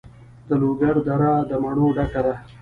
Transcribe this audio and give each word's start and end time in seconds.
د 0.47 0.49
لوګر 0.61 0.95
دره 1.07 1.31
د 1.49 1.51
مڼو 1.63 1.87
ډکه 1.97 2.21
ده. 2.25 2.35